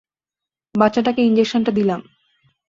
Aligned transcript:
বাচ্চাটাকে 0.75 1.21
ইনজেকশনটা 1.23 1.71
দিলাম। 1.71 2.01